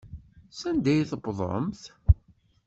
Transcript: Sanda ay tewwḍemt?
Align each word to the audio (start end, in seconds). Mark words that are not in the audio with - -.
Sanda 0.59 0.89
ay 0.93 1.01
tewwḍemt? 1.09 1.81